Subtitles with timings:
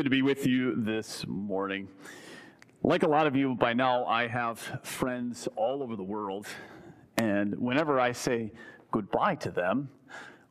[0.00, 1.86] good to be with you this morning.
[2.82, 6.46] Like a lot of you by now, I have friends all over the world.
[7.18, 8.50] And whenever I say
[8.92, 9.90] goodbye to them,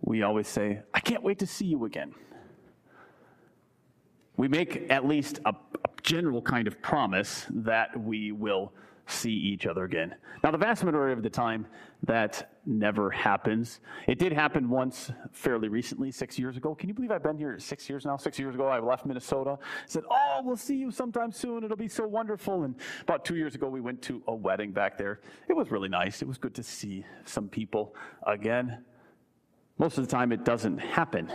[0.02, 2.14] we always say, I can't wait to see you again.
[4.38, 8.72] We make at least a, a general kind of promise that we will
[9.08, 10.14] see each other again.
[10.44, 11.66] Now, the vast majority of the time,
[12.04, 13.82] that never happens.
[14.08, 16.76] It did happen once fairly recently, six years ago.
[16.76, 18.16] Can you believe I've been here six years now?
[18.16, 19.58] Six years ago, I left Minnesota.
[19.88, 21.64] Said, Oh, we'll see you sometime soon.
[21.64, 22.64] It'll be so wonderful.
[22.64, 25.20] And about two years ago, we went to a wedding back there.
[25.50, 26.22] It was really nice.
[26.22, 27.96] It was good to see some people
[28.28, 28.84] again.
[29.80, 31.32] Most of the time, it doesn't happen.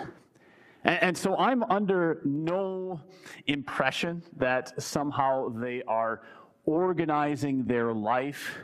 [0.85, 3.01] And, and so I'm under no
[3.47, 6.23] impression that somehow they are
[6.65, 8.57] organizing their life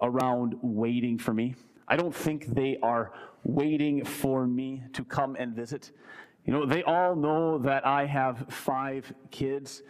[0.00, 1.54] around waiting for me.
[1.88, 3.12] I don't think they are
[3.44, 5.92] waiting for me to come and visit.
[6.44, 9.82] You know, they all know that I have five kids.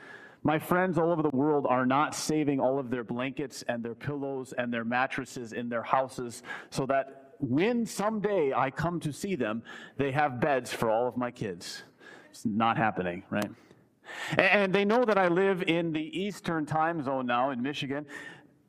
[0.43, 3.95] My friends all over the world are not saving all of their blankets and their
[3.95, 9.35] pillows and their mattresses in their houses so that when someday I come to see
[9.35, 9.63] them,
[9.97, 11.83] they have beds for all of my kids.
[12.31, 13.51] It's not happening, right?
[14.39, 18.07] And they know that I live in the Eastern time zone now in Michigan.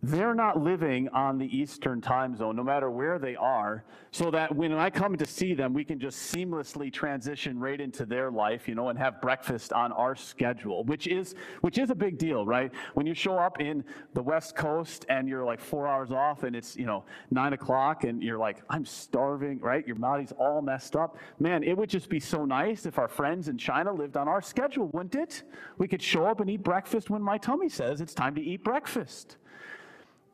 [0.03, 4.55] They're not living on the Eastern time zone, no matter where they are, so that
[4.55, 8.67] when I come to see them, we can just seamlessly transition right into their life,
[8.67, 12.45] you know, and have breakfast on our schedule, which is which is a big deal,
[12.45, 12.71] right?
[12.93, 16.55] When you show up in the West Coast and you're like four hours off, and
[16.55, 19.85] it's you know nine o'clock, and you're like, I'm starving, right?
[19.87, 21.17] Your body's all messed up.
[21.39, 24.43] Man, it would just be so nice if our friends in China lived on our
[24.43, 25.41] schedule, wouldn't it?
[25.79, 28.63] We could show up and eat breakfast when my tummy says it's time to eat
[28.63, 29.37] breakfast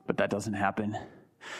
[0.08, 0.98] but that doesn't happen.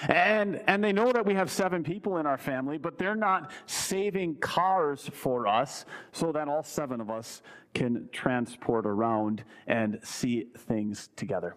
[0.08, 3.52] And, and they know that we have seven people in our family, but they're not
[3.66, 7.42] saving cars for us so that all seven of us
[7.74, 11.56] can transport around and see things together.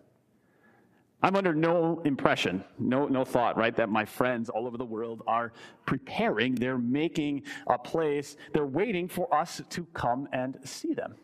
[1.23, 5.23] I'm under no impression, no, no thought, right, that my friends all over the world
[5.27, 5.53] are
[5.87, 6.55] preparing.
[6.55, 8.37] They're making a place.
[8.53, 11.17] They're waiting for us to come and see them.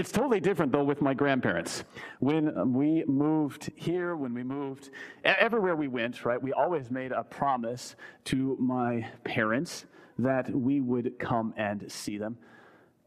[0.00, 1.84] It's totally different though with my grandparents.
[2.20, 4.88] When we moved here, when we moved
[5.24, 9.84] everywhere we went, right, we always made a promise to my parents
[10.18, 12.38] that we would come and see them.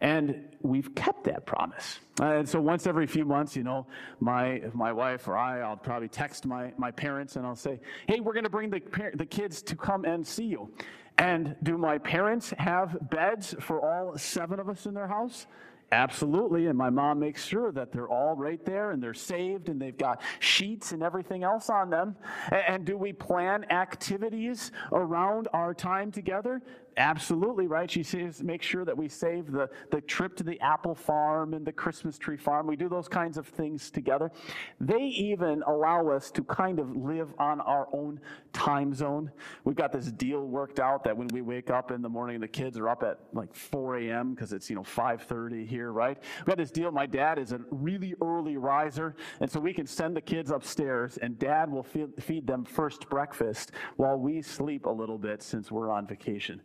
[0.01, 1.99] And we've kept that promise.
[2.19, 3.87] Uh, and so once every few months, you know,
[4.19, 8.19] my, my wife or I, I'll probably text my, my parents and I'll say, hey,
[8.19, 8.81] we're going to bring the,
[9.15, 10.71] the kids to come and see you.
[11.17, 15.47] And do my parents have beds for all seven of us in their house?
[15.91, 16.67] Absolutely.
[16.67, 19.97] And my mom makes sure that they're all right there and they're saved and they've
[19.97, 22.15] got sheets and everything else on them.
[22.51, 26.61] And do we plan activities around our time together?
[26.97, 27.89] Absolutely, right?
[27.89, 31.65] She says make sure that we save the, the trip to the apple farm and
[31.65, 32.67] the Christmas tree farm.
[32.67, 34.31] We do those kinds of things together.
[34.79, 38.19] They even allow us to kind of live on our own
[38.51, 39.31] time zone.
[39.63, 42.47] We've got this deal worked out that when we wake up in the morning, the
[42.47, 44.33] kids are up at like 4 a.m.
[44.33, 46.17] because it's, you know, 5.30 here, right?
[46.45, 46.91] We got this deal.
[46.91, 51.17] My dad is a really early riser, and so we can send the kids upstairs,
[51.17, 55.89] and dad will feed them first breakfast while we sleep a little bit since we're
[55.89, 56.61] on vacation.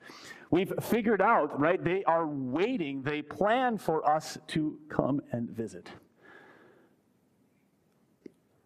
[0.51, 1.83] We've figured out, right?
[1.83, 5.91] They are waiting, they plan for us to come and visit.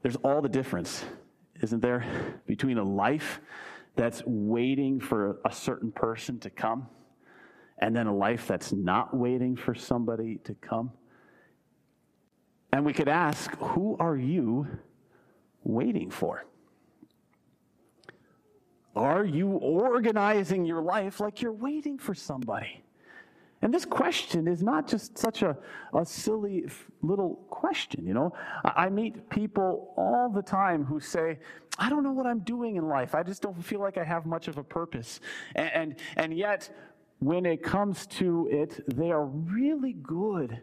[0.03, 1.05] There's all the difference,
[1.61, 2.05] isn't there,
[2.47, 3.41] between a life
[3.97, 6.89] that's waiting for a certain person to come
[7.79, 10.93] and then a life that's not waiting for somebody to come?
[12.73, 14.67] And we could ask, who are you
[15.63, 16.47] waiting for?
[18.95, 22.83] Are you organizing your life like you're waiting for somebody?
[23.63, 25.57] And this question is not just such a,
[25.95, 26.67] a silly
[27.01, 28.35] little question, you know.
[28.65, 31.39] I, meet people all the time who say,
[31.79, 33.15] I don't know what I'm doing in life.
[33.15, 35.21] I just don't feel like I have much of a purpose.
[35.55, 36.69] And, and, and yet,
[37.21, 40.61] when it comes to it, they are really good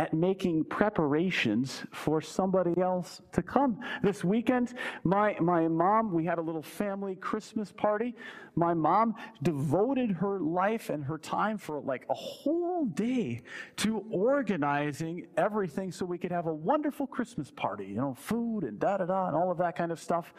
[0.00, 3.78] at making preparations for somebody else to come.
[4.02, 4.72] This weekend,
[5.04, 8.16] my, my mom, we had a little family Christmas party.
[8.56, 13.42] My mom devoted her life and her time for like a whole day
[13.76, 18.80] to organizing everything so we could have a wonderful Christmas party, you know, food and
[18.80, 20.32] da da da and all of that kind of stuff.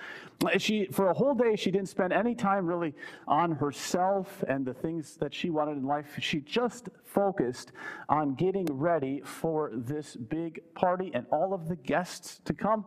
[0.58, 2.96] She, for a whole day, she didn't spend any time really
[3.28, 6.18] on herself and the things that she wanted in life.
[6.20, 7.74] She just focused
[8.10, 12.86] on getting ready for this big party and all of the guests to come.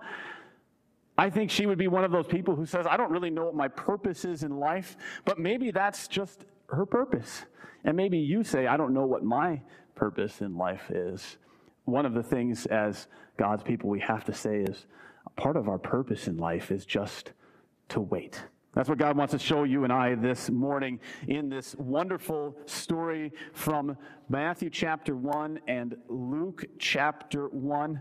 [1.16, 3.44] I think she would be one of those people who says, I don't really know
[3.44, 7.44] what my purpose is in life, but maybe that's just her purpose.
[7.84, 9.60] And maybe you say, I don't know what my
[9.94, 11.36] purpose in life is,
[11.84, 13.06] one of the things as
[13.36, 14.86] God's people we have to say is
[15.36, 17.32] part of our purpose in life is just
[17.90, 18.42] to wait.
[18.74, 20.98] That's what God wants to show you and I this morning
[21.28, 23.96] in this wonderful story from
[24.28, 28.00] Matthew chapter 1 and Luke chapter 1.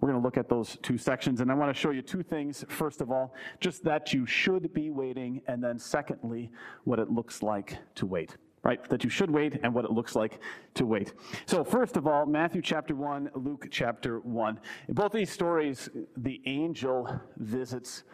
[0.00, 2.24] We're going to look at those two sections, and I want to show you two
[2.24, 2.64] things.
[2.68, 6.50] First of all, just that you should be waiting, and then secondly,
[6.82, 8.86] what it looks like to wait right?
[8.90, 10.38] That you should wait and what it looks like
[10.74, 11.14] to wait.
[11.46, 14.60] So, first of all, Matthew chapter 1, Luke chapter 1.
[14.86, 17.08] In both these stories, the angel
[17.38, 18.04] visits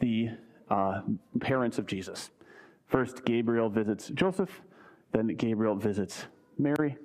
[0.00, 0.30] the
[0.70, 1.02] uh,
[1.40, 2.30] parents of Jesus.
[2.86, 4.62] First, Gabriel visits Joseph,
[5.14, 6.26] then, Gabriel visits
[6.58, 6.96] Mary.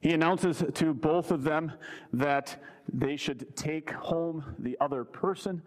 [0.00, 1.72] He announces to both of them
[2.12, 5.62] that they should take home the other person.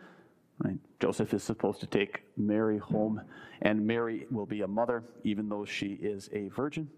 [0.58, 0.78] Right?
[1.00, 3.22] Joseph is supposed to take Mary home,
[3.62, 6.90] and Mary will be a mother, even though she is a virgin.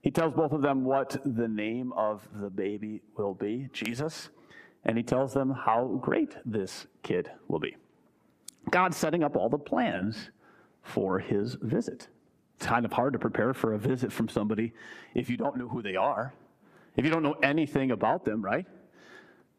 [0.00, 4.30] He tells both of them what the name of the baby will be, Jesus,
[4.84, 7.76] and he tells them how great this kid will be.
[8.70, 10.30] God's setting up all the plans
[10.82, 12.08] for his visit.
[12.56, 14.72] It's kind of hard to prepare for a visit from somebody
[15.14, 16.32] if you don't know who they are,
[16.96, 18.66] if you don't know anything about them, right?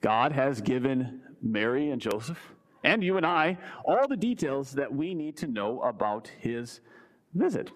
[0.01, 2.39] God has given Mary and Joseph
[2.83, 6.79] and you and I all the details that we need to know about his
[7.33, 7.71] visit.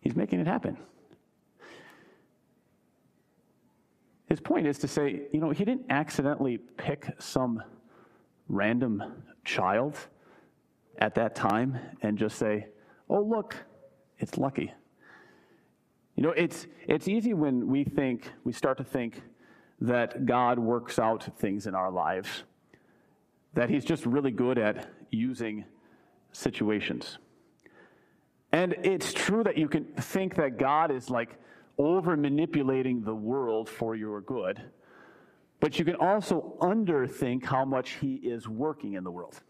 [0.00, 0.76] He's making it happen.
[4.28, 7.62] His point is to say, you know, he didn't accidentally pick some
[8.48, 9.02] random
[9.44, 9.96] child
[10.98, 12.66] at that time and just say,
[13.08, 13.56] oh, look,
[14.18, 14.72] it's lucky.
[16.16, 19.22] You know, it's, it's easy when we think, we start to think
[19.80, 22.42] that God works out things in our lives,
[23.54, 25.64] that He's just really good at using
[26.32, 27.18] situations.
[28.50, 31.38] And it's true that you can think that God is like
[31.76, 34.60] over manipulating the world for your good,
[35.60, 39.40] but you can also underthink how much He is working in the world.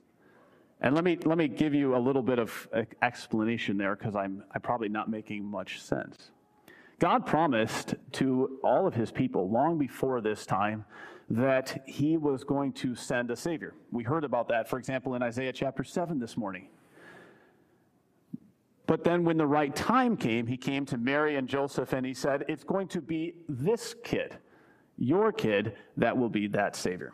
[0.81, 2.69] And let me, let me give you a little bit of
[3.03, 6.31] explanation there because I'm, I'm probably not making much sense.
[7.01, 10.85] God promised to all of his people long before this time
[11.31, 13.75] that he was going to send a Savior.
[13.93, 16.69] We heard about that, for example, in Isaiah chapter 7 this morning.
[18.87, 22.15] But then, when the right time came, he came to Mary and Joseph and he
[22.15, 24.39] said, It's going to be this kid,
[24.97, 27.13] your kid, that will be that Savior.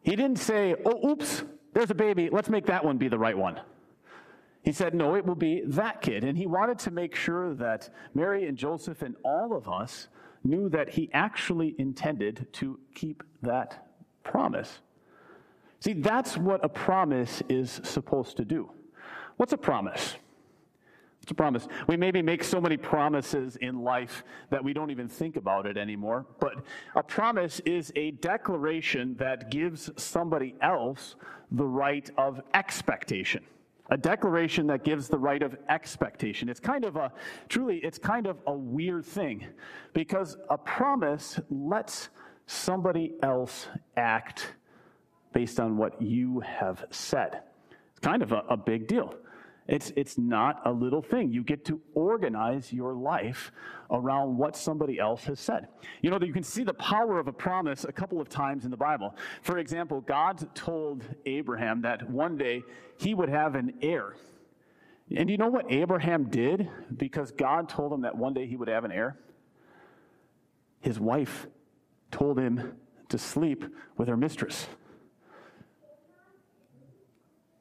[0.00, 2.28] He didn't say, Oh, oops, there's a baby.
[2.30, 3.60] Let's make that one be the right one.
[4.62, 6.24] He said, No, it will be that kid.
[6.24, 10.08] And he wanted to make sure that Mary and Joseph and all of us
[10.44, 13.88] knew that he actually intended to keep that
[14.22, 14.80] promise.
[15.80, 18.70] See, that's what a promise is supposed to do.
[19.36, 20.16] What's a promise?
[21.30, 21.68] It's a promise.
[21.86, 25.76] We maybe make so many promises in life that we don't even think about it
[25.76, 26.26] anymore.
[26.40, 26.54] But
[26.96, 31.14] a promise is a declaration that gives somebody else
[31.52, 33.44] the right of expectation.
[33.90, 36.48] A declaration that gives the right of expectation.
[36.48, 37.12] It's kind of a,
[37.48, 39.46] truly, it's kind of a weird thing
[39.92, 42.08] because a promise lets
[42.48, 44.54] somebody else act
[45.32, 47.42] based on what you have said.
[47.92, 49.14] It's kind of a, a big deal.
[49.70, 51.30] It's, it's not a little thing.
[51.30, 53.52] You get to organize your life
[53.88, 55.68] around what somebody else has said.
[56.02, 58.64] You know, that you can see the power of a promise a couple of times
[58.64, 59.14] in the Bible.
[59.42, 62.64] For example, God told Abraham that one day
[62.98, 64.16] he would have an heir.
[65.16, 68.68] And you know what Abraham did because God told him that one day he would
[68.68, 69.20] have an heir?
[70.80, 71.46] His wife
[72.10, 72.74] told him
[73.08, 73.64] to sleep
[73.96, 74.66] with her mistress.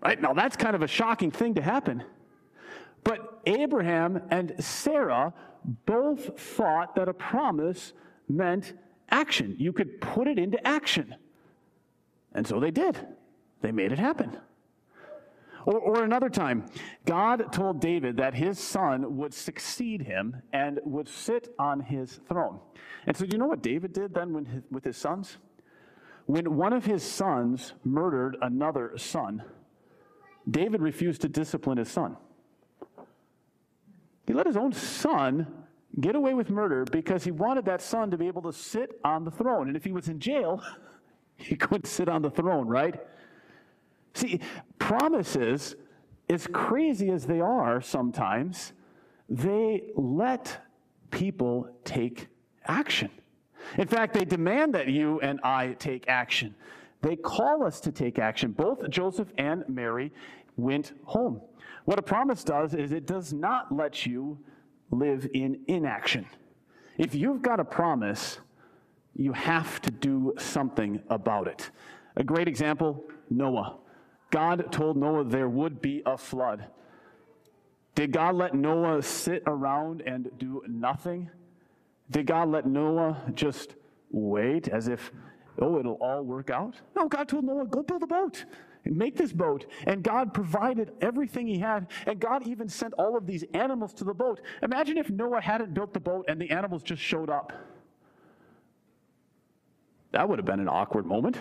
[0.01, 0.21] Right?
[0.21, 2.03] Now, that's kind of a shocking thing to happen.
[3.03, 5.33] But Abraham and Sarah
[5.85, 7.93] both thought that a promise
[8.27, 8.73] meant
[9.09, 9.55] action.
[9.57, 11.15] You could put it into action.
[12.33, 12.97] And so they did.
[13.61, 14.37] They made it happen.
[15.65, 16.65] Or, or, another time,
[17.05, 22.59] God told David that his son would succeed him and would sit on his throne.
[23.05, 25.37] And so, do you know what David did then his, with his sons?
[26.27, 29.43] When one of his sons murdered another son,
[30.49, 32.17] David refused to discipline his son.
[34.25, 35.47] He let his own son
[35.99, 39.25] get away with murder because he wanted that son to be able to sit on
[39.25, 39.67] the throne.
[39.67, 40.63] And if he was in jail,
[41.35, 42.99] he couldn't sit on the throne, right?
[44.13, 44.39] See,
[44.77, 45.75] promises,
[46.29, 48.73] as crazy as they are sometimes,
[49.27, 50.61] they let
[51.11, 52.27] people take
[52.65, 53.09] action.
[53.77, 56.55] In fact, they demand that you and I take action.
[57.01, 58.51] They call us to take action.
[58.51, 60.11] Both Joseph and Mary
[60.59, 61.41] went home.
[61.85, 64.37] What a promise does is it does not let you
[64.91, 66.25] live in inaction.
[66.97, 68.39] If you've got a promise,
[69.15, 71.71] you have to do something about it.
[72.15, 73.77] A great example Noah.
[74.31, 76.65] God told Noah there would be a flood.
[77.95, 81.29] Did God let Noah sit around and do nothing?
[82.11, 83.75] Did God let Noah just
[84.11, 85.11] wait as if,
[85.59, 86.75] oh, it'll all work out?
[86.95, 88.45] No, God told Noah, go build a boat
[88.85, 89.65] make this boat.
[89.85, 91.87] And God provided everything he had.
[92.05, 94.41] And God even sent all of these animals to the boat.
[94.63, 97.53] Imagine if Noah hadn't built the boat and the animals just showed up.
[100.11, 101.37] That would have been an awkward moment.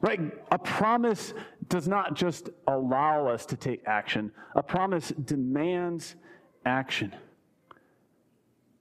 [0.00, 0.20] Right?
[0.50, 1.34] A promise
[1.68, 6.16] does not just allow us to take action, a promise demands
[6.64, 7.14] action.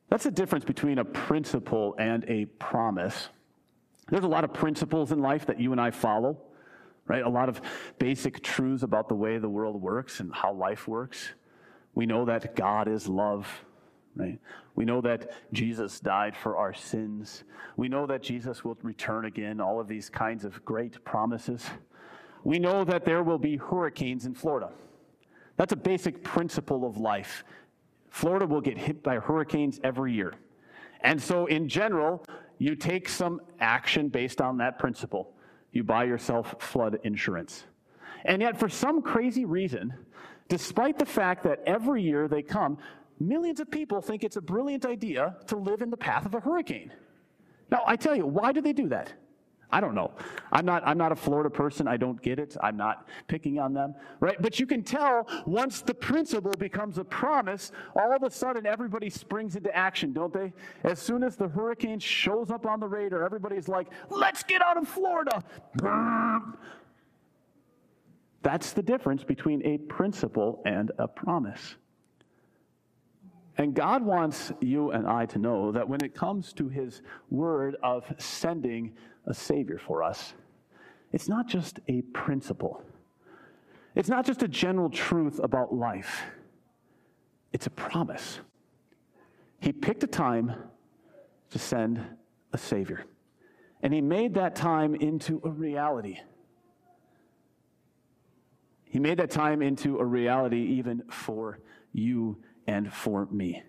[0.09, 3.29] That's the difference between a principle and a promise.
[4.09, 6.37] There's a lot of principles in life that you and I follow
[7.09, 7.25] right?
[7.25, 7.59] A lot of
[7.97, 11.29] basic truths about the way the world works and how life works.
[11.95, 13.65] We know that God is love,
[14.15, 14.39] right?
[14.75, 17.43] We know that Jesus died for our sins.
[17.75, 21.65] We know that Jesus will return again, all of these kinds of great promises.
[22.43, 24.69] We know that there will be hurricanes in Florida.
[25.57, 27.43] That's a basic principle of life.
[28.11, 30.35] Florida will get hit by hurricanes every year.
[31.01, 32.23] And so, in general,
[32.59, 35.33] you take some action based on that principle
[35.71, 37.63] you buy yourself flood insurance.
[38.25, 39.93] And yet, for some crazy reason,
[40.47, 42.77] despite the fact that every year they come,
[43.19, 46.39] millions of people think it's a brilliant idea to live in the path of a
[46.39, 46.91] hurricane.
[47.71, 49.13] Now, I tell you, why do they do that?
[49.71, 50.11] I don't know.
[50.51, 51.87] I'm not, I'm not a Florida person.
[51.87, 52.57] I don't get it.
[52.61, 54.41] I'm not picking on them, right?
[54.41, 59.11] But you can tell once the principle becomes a promise, all of a sudden everybody
[59.11, 60.53] springs into action, don't they?
[60.83, 64.77] As soon as the hurricane shows up on the radar, everybody's like, let's get out
[64.77, 65.43] of Florida.
[68.41, 71.75] That's the difference between a principle and a promise.
[73.59, 77.75] And God wants you and I to know that when it comes to His word
[77.83, 78.93] of sending
[79.29, 80.33] a Savior for us,
[81.11, 82.83] it's not just a principle,
[83.95, 86.23] it's not just a general truth about life,
[87.53, 88.39] it's a promise.
[89.61, 90.55] He picked a time
[91.51, 92.03] to send
[92.53, 93.05] a Savior,
[93.81, 96.19] and He made that time into a reality.
[98.85, 101.59] He made that time into a reality even for
[101.93, 103.63] you and for me.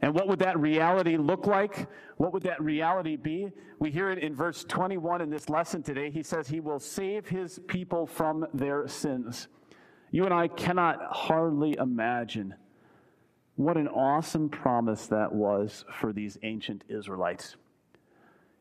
[0.00, 1.88] And what would that reality look like?
[2.16, 3.50] What would that reality be?
[3.80, 6.10] We hear it in verse 21 in this lesson today.
[6.10, 9.48] He says, He will save His people from their sins.
[10.10, 12.54] You and I cannot hardly imagine
[13.56, 17.56] what an awesome promise that was for these ancient Israelites.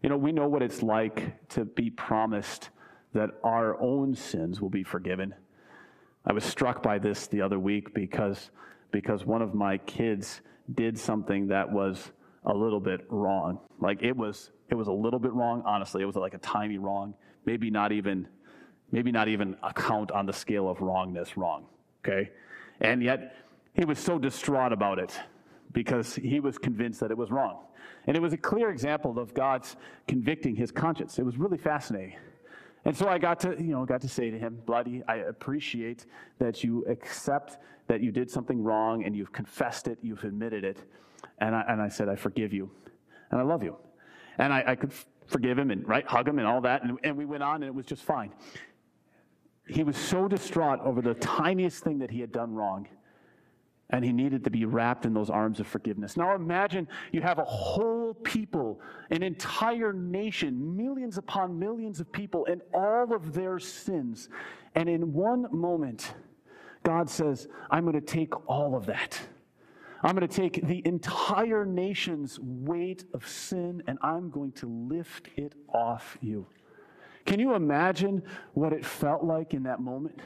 [0.01, 2.72] You know, we know what it's like to be promised
[3.13, 5.36] that our own sins will be forgiven.
[6.25, 8.50] I was struck by this the other week because
[8.91, 10.41] because one of my kids
[10.76, 12.12] did something that was
[12.46, 13.60] a little bit wrong.
[13.80, 16.02] Like it was it was a little bit wrong, honestly.
[16.02, 17.14] It was like a tiny wrong,
[17.46, 18.28] maybe not even
[18.92, 21.66] maybe not even a count on the scale of wrongness wrong,
[22.06, 22.32] okay?
[22.80, 23.36] And yet
[23.74, 25.18] he was so distraught about it
[25.74, 27.66] because he was convinced that it was wrong.
[28.06, 29.76] And it was a clear example of God's
[30.08, 31.20] convicting his conscience.
[31.20, 32.16] It was really fascinating.
[32.88, 36.06] And so I got to, you know, got to say to him, Bloody, I appreciate
[36.39, 40.77] that you accept that you did something wrong and you've confessed it, you've admitted it.
[41.39, 42.72] And I, and I said, I forgive you
[43.29, 43.75] and I love you.
[44.38, 44.94] And I, I could
[45.25, 46.82] forgive him and right, hug him and all that.
[46.82, 48.32] And, and we went on and it was just fine.
[49.67, 52.88] He was so distraught over the tiniest thing that he had done wrong
[53.89, 56.17] and he needed to be wrapped in those arms of forgiveness.
[56.17, 62.46] Now imagine you have a whole people, an entire nation, millions upon millions of people,
[62.48, 64.29] and all of their sins.
[64.75, 66.13] And in one moment,
[66.84, 69.20] God says, I'm going to take all of that.
[70.03, 75.29] I'm going to take the entire nation's weight of sin and I'm going to lift
[75.36, 76.46] it off you.
[77.25, 78.22] Can you imagine
[78.53, 80.22] what it felt like in that moment?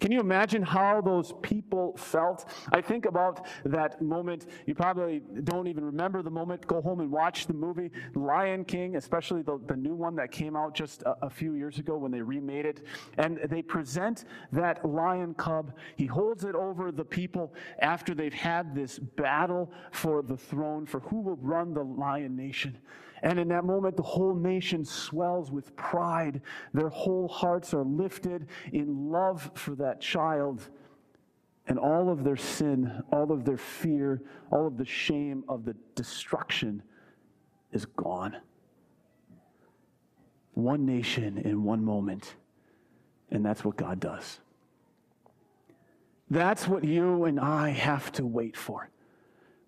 [0.00, 2.48] Can you imagine how those people felt?
[2.72, 4.46] I think about that moment.
[4.66, 6.66] You probably don't even remember the moment.
[6.66, 10.56] Go home and watch the movie Lion King, especially the, the new one that came
[10.56, 12.86] out just a, a few years ago when they remade it.
[13.18, 15.72] And they present that lion cub.
[15.96, 21.00] He holds it over the people after they've had this battle for the throne, for
[21.00, 22.78] who will run the lion nation.
[23.24, 26.42] And in that moment, the whole nation swells with pride.
[26.74, 30.68] Their whole hearts are lifted in love for that child.
[31.66, 34.20] And all of their sin, all of their fear,
[34.52, 36.82] all of the shame of the destruction
[37.72, 38.36] is gone.
[40.52, 42.36] One nation in one moment.
[43.30, 44.40] And that's what God does.
[46.28, 48.90] That's what you and I have to wait for.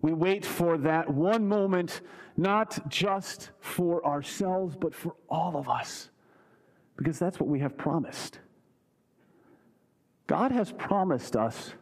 [0.01, 2.01] We wait for that one moment,
[2.37, 6.09] not just for ourselves, but for all of us,
[6.95, 8.39] because that's what we have promised.
[10.27, 11.73] God has promised us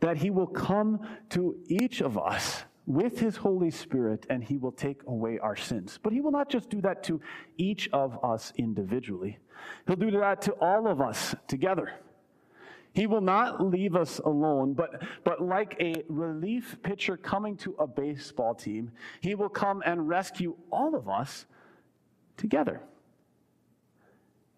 [0.00, 1.00] that He will come
[1.30, 5.98] to each of us with His Holy Spirit and He will take away our sins.
[6.02, 7.20] But He will not just do that to
[7.56, 9.38] each of us individually,
[9.86, 11.92] He'll do that to all of us together.
[12.96, 17.86] He will not leave us alone, but, but like a relief pitcher coming to a
[17.86, 21.44] baseball team, He will come and rescue all of us
[22.38, 22.80] together.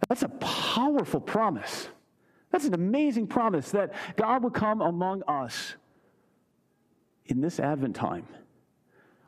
[0.08, 1.88] That's a powerful promise.
[2.52, 5.74] That's an amazing promise that God would come among us
[7.26, 8.24] in this Advent time,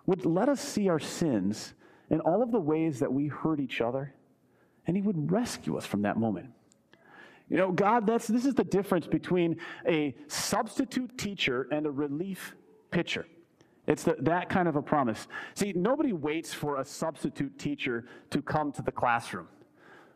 [0.06, 1.74] would let us see our sins
[2.10, 4.14] and all of the ways that we hurt each other,
[4.86, 6.50] and He would rescue us from that moment.
[7.50, 12.54] You know, God, that's, this is the difference between a substitute teacher and a relief
[12.92, 13.26] pitcher.
[13.88, 15.26] It's the, that kind of a promise.
[15.54, 19.48] See, nobody waits for a substitute teacher to come to the classroom,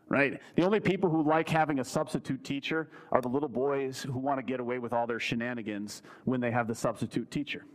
[0.09, 0.41] right?
[0.55, 4.39] The only people who like having a substitute teacher are the little boys who want
[4.39, 7.67] to get away with all their shenanigans when they have the substitute teacher.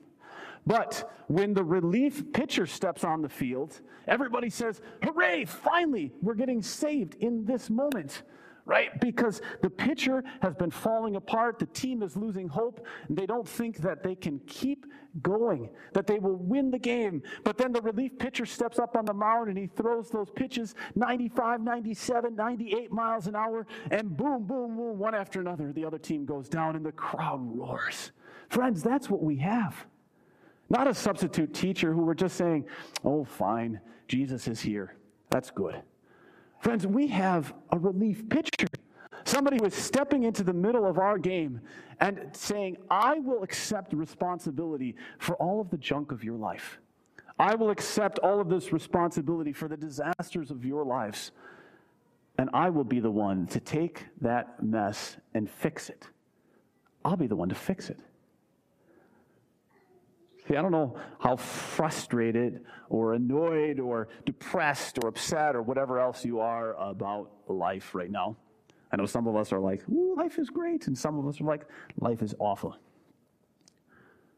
[0.65, 6.61] But when the relief pitcher steps on the field, everybody says, Hooray, finally, we're getting
[6.61, 8.23] saved in this moment
[8.69, 8.99] right?
[9.01, 13.47] Because the pitcher has been falling apart, the team is losing hope, and they don't
[13.47, 14.85] think that they can keep
[15.23, 17.23] going, that they will win the game.
[17.43, 20.75] But then the relief pitcher steps up on the mound and he throws those pitches
[20.93, 25.97] 95, 97, 98 miles an hour, and boom, boom, boom, one after another, the other
[25.97, 28.11] team goes down and the crowd roars.
[28.49, 29.87] Friends, that's what we have.
[30.69, 32.65] Not a substitute teacher who we're just saying,
[33.03, 34.95] oh, fine, Jesus is here.
[35.31, 35.81] That's good.
[36.59, 38.67] Friends, we have a relief pitcher.
[39.23, 41.61] Somebody who is stepping into the middle of our game
[41.99, 46.79] and saying, I will accept responsibility for all of the junk of your life.
[47.37, 51.31] I will accept all of this responsibility for the disasters of your lives.
[52.37, 56.07] And I will be the one to take that mess and fix it.
[57.03, 57.99] I'll be the one to fix it.
[60.49, 66.25] See, I don't know how frustrated or annoyed or depressed or upset or whatever else
[66.25, 68.35] you are about life right now.
[68.91, 71.39] I know some of us are like, ooh, life is great, and some of us
[71.39, 71.67] are like,
[71.99, 72.75] life is awful.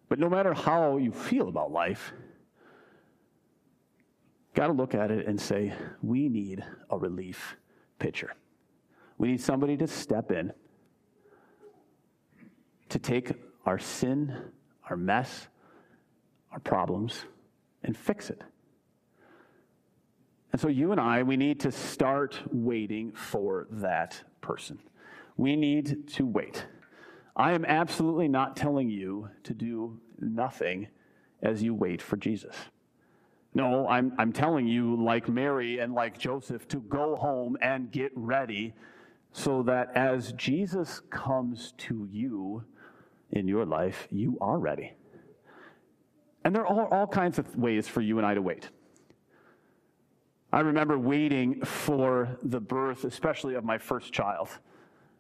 [0.10, 2.12] But no matter how you feel about life,
[4.54, 5.72] got to look at it and say,
[6.02, 7.56] we need a relief
[8.00, 8.36] pitcher.
[9.18, 10.52] We need somebody to step in,
[12.90, 13.32] to take
[13.66, 14.36] our sin,
[14.90, 15.48] our mess,
[16.52, 17.26] our problems
[17.84, 18.42] and fix it.
[20.52, 24.80] And so you and I, we need to start waiting for that person.
[25.38, 26.66] We need to wait.
[27.36, 30.88] I am absolutely not telling you to do nothing
[31.42, 32.56] as you wait for Jesus.
[33.54, 38.12] No, I'm, I'm telling you, like Mary and like Joseph, to go home and get
[38.16, 38.74] ready
[39.32, 42.64] so that as Jesus comes to you
[43.32, 44.94] in your life, you are ready.
[46.44, 48.70] And there are all kinds of ways for you and I to wait.
[50.54, 54.50] I remember waiting for the birth, especially of my first child.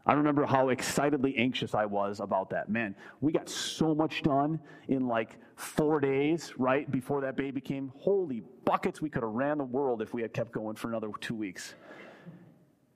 [0.05, 2.69] I remember how excitedly anxious I was about that.
[2.69, 7.93] Man, we got so much done in like four days, right, before that baby came.
[7.97, 11.09] Holy buckets, we could have ran the world if we had kept going for another
[11.21, 11.75] two weeks.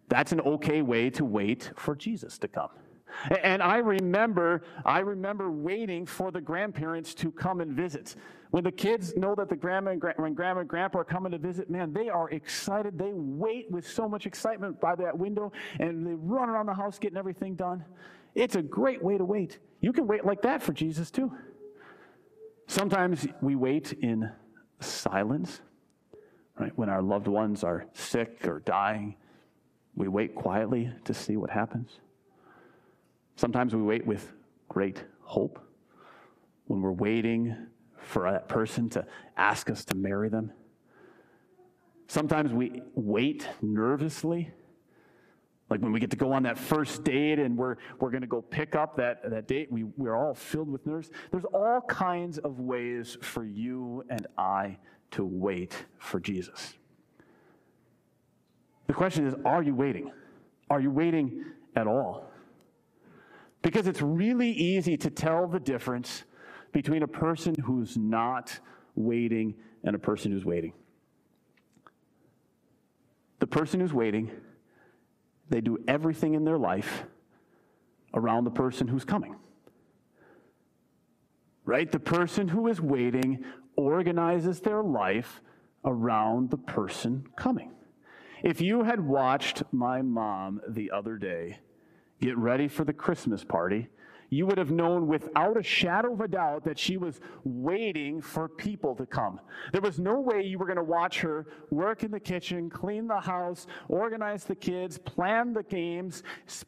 [0.09, 2.69] That's an okay way to wait for Jesus to come.
[3.43, 8.15] And I remember, I remember waiting for the grandparents to come and visit.
[8.51, 11.37] When the kids know that the grandma and, when grandma and grandpa are coming to
[11.37, 12.97] visit, man, they are excited.
[12.97, 16.99] They wait with so much excitement by that window and they run around the house
[16.99, 17.83] getting everything done.
[18.33, 19.59] It's a great way to wait.
[19.81, 21.31] You can wait like that for Jesus too.
[22.67, 24.31] Sometimes we wait in
[24.79, 25.61] silence,
[26.59, 26.71] right?
[26.75, 29.15] When our loved ones are sick or dying,
[29.95, 31.99] we wait quietly to see what happens.
[33.35, 34.31] Sometimes we wait with
[34.69, 35.59] great hope
[36.67, 37.55] when we're waiting
[37.97, 39.05] for that person to
[39.37, 40.51] ask us to marry them.
[42.07, 44.51] Sometimes we wait nervously.
[45.69, 48.27] Like when we get to go on that first date and we're, we're going to
[48.27, 51.09] go pick up that, that date, we, we're all filled with nerves.
[51.31, 54.77] There's all kinds of ways for you and I
[55.11, 56.75] to wait for Jesus.
[58.87, 60.11] The question is are you waiting?
[60.69, 61.45] Are you waiting
[61.75, 62.29] at all?
[63.65, 66.23] Because it's really easy to tell the difference
[66.71, 68.59] between a person who's not
[68.93, 70.71] waiting and a person who's waiting.
[73.39, 74.29] The person who's waiting,
[75.49, 77.05] they do everything in their life
[78.13, 79.35] around the person who's coming.
[81.65, 81.91] right?
[81.91, 83.43] The person who is waiting
[83.75, 85.41] organizes their life
[85.83, 87.71] around the person coming.
[88.43, 91.59] If you had watched my mom the other day
[92.21, 93.87] get ready for the Christmas party,
[94.29, 98.49] you would have known without a shadow of a doubt that she was waiting for
[98.49, 99.39] people to come.
[99.71, 103.07] There was no way you were going to watch her work in the kitchen, clean
[103.07, 106.23] the house, organize the kids, plan the games,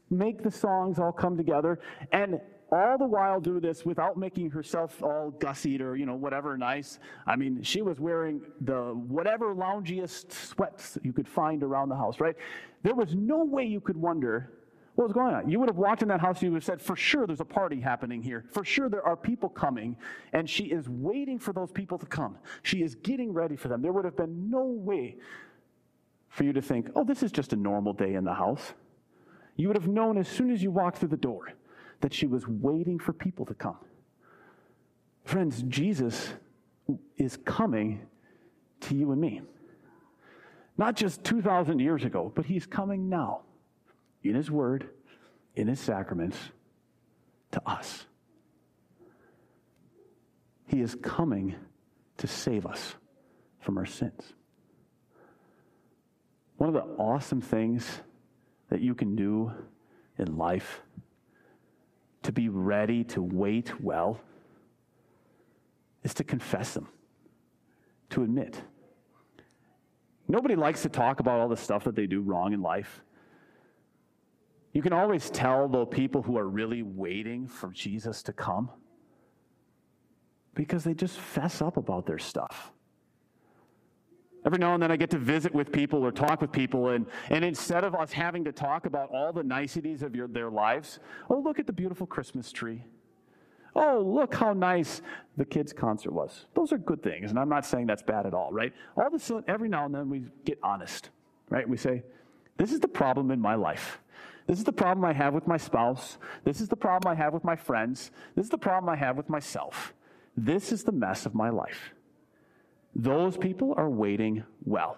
[0.10, 1.80] make the songs all come together,
[2.12, 2.40] and
[2.72, 7.00] all the while do this without making herself all gussied or you know whatever nice
[7.26, 12.20] i mean she was wearing the whatever loungiest sweats you could find around the house
[12.20, 12.36] right
[12.84, 14.52] there was no way you could wonder
[14.98, 15.48] what was going on?
[15.48, 17.46] You would have walked in that house you would have said, For sure, there's a
[17.46, 18.46] party happening here.
[18.50, 19.96] For sure, there are people coming,
[20.34, 22.36] and she is waiting for those people to come.
[22.64, 23.84] She is getting ready for them.
[23.84, 25.18] There would have been no way
[26.30, 28.74] for you to think, Oh, this is just a normal day in the house.
[29.56, 31.54] You would have known as soon as you walked through the door
[32.02, 33.78] that she was waiting for people to come.
[35.26, 36.34] Friends, Jesus
[37.18, 38.02] is coming
[38.80, 39.44] to you and me.
[40.76, 43.42] Not just 2,000 years ago, but he's coming now
[44.30, 44.90] in His Word,
[45.56, 46.38] in His sacraments,
[47.52, 48.06] to us.
[50.68, 51.56] He is coming
[52.18, 52.96] to save us
[53.60, 54.34] from our sins.
[56.58, 58.02] One of the awesome things
[58.70, 59.52] that you can do
[60.18, 60.82] in life
[62.24, 64.20] to be ready to wait well
[66.04, 66.90] is to confess them,
[68.10, 68.62] to admit.
[70.28, 73.02] Nobody likes to talk about all the stuff that they do wrong in life.
[74.78, 78.70] You can always tell, though, people who are really waiting for Jesus to come
[80.54, 82.72] because they just fess up about their stuff.
[84.46, 87.08] Every now and then I get to visit with people or talk with people, and,
[87.32, 91.00] and instead of us having to talk about all the niceties of your, their lives,
[91.32, 92.86] oh, look at the beautiful Christmas tree.
[93.76, 95.02] Oh, look how nice
[95.38, 96.46] the kids' concert was.
[96.54, 98.74] Those are good things, and I'm not saying that's bad at all, right?
[98.96, 101.10] All of a sudden, every now and then we get honest,
[101.50, 101.68] right?
[101.68, 102.04] We say,
[102.58, 104.02] This is the problem in my life.
[104.48, 106.18] This is the problem I have with my spouse.
[106.46, 108.12] This is the problem I have with my friends.
[108.36, 109.94] This is the problem I have with myself.
[110.38, 111.94] This is the mess of my life.
[112.96, 114.98] Those people are waiting well.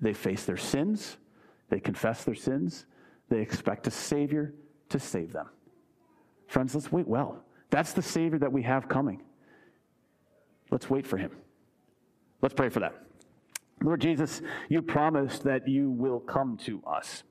[0.00, 1.18] They face their sins,
[1.70, 2.86] they confess their sins,
[3.28, 4.54] they expect a Savior
[4.88, 5.48] to save them.
[6.46, 7.44] Friends, let's wait well.
[7.70, 9.22] That's the Savior that we have coming.
[10.70, 11.32] Let's wait for Him.
[12.40, 12.94] Let's pray for that.
[13.82, 17.22] Lord Jesus, you promised that you will come to us.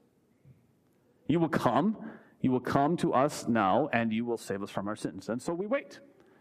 [1.28, 1.98] You will come.
[2.42, 5.30] You will come to us now, and you will save us from our sins.
[5.30, 6.00] And so we wait.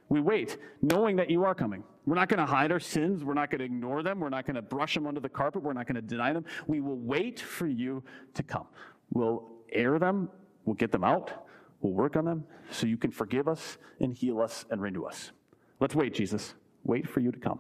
[0.09, 1.83] We wait, knowing that you are coming.
[2.05, 3.25] We're not going to hide our sins.
[3.25, 4.20] We're not going to ignore them.
[4.20, 5.62] We're not going to brush them under the carpet.
[5.62, 6.44] We're not going to deny them.
[6.68, 8.66] We will wait for you to come.
[9.11, 10.31] We'll air them.
[10.64, 11.46] We'll get them out.
[11.81, 15.33] We'll work on them so you can forgive us and heal us and renew us.
[15.81, 16.55] Let's wait, Jesus.
[16.85, 17.59] Wait for you to come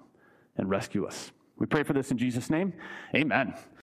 [0.56, 1.32] and rescue us.
[1.58, 2.72] We pray for this in Jesus' name.
[3.14, 3.54] Amen.